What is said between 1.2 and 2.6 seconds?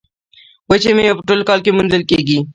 ټول کال کې موندل کیږي.